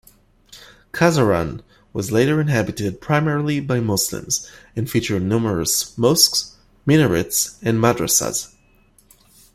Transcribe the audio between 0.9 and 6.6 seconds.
Khazaran was later inhabited primarily by Muslims and featured numerous mosques,